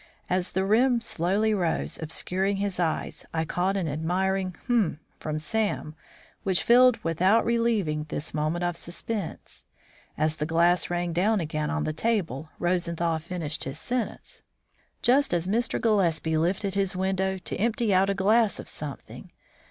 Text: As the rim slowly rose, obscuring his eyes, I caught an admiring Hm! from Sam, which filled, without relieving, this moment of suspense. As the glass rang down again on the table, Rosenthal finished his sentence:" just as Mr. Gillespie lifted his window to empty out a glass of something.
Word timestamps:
As 0.31 0.53
the 0.53 0.65
rim 0.65 0.99
slowly 0.99 1.53
rose, 1.53 1.99
obscuring 2.01 2.55
his 2.57 2.79
eyes, 2.79 3.23
I 3.35 3.45
caught 3.45 3.77
an 3.77 3.87
admiring 3.87 4.55
Hm! 4.65 4.99
from 5.19 5.37
Sam, 5.37 5.93
which 6.41 6.63
filled, 6.63 6.97
without 7.03 7.45
relieving, 7.45 8.05
this 8.09 8.33
moment 8.33 8.63
of 8.63 8.75
suspense. 8.75 9.65
As 10.17 10.37
the 10.37 10.47
glass 10.47 10.89
rang 10.89 11.13
down 11.13 11.39
again 11.39 11.69
on 11.69 11.83
the 11.83 11.93
table, 11.93 12.49
Rosenthal 12.57 13.19
finished 13.19 13.63
his 13.65 13.77
sentence:" 13.77 14.41
just 15.03 15.35
as 15.35 15.47
Mr. 15.47 15.79
Gillespie 15.79 16.35
lifted 16.35 16.73
his 16.73 16.95
window 16.95 17.37
to 17.37 17.55
empty 17.57 17.93
out 17.93 18.09
a 18.09 18.15
glass 18.15 18.59
of 18.59 18.67
something. 18.67 19.29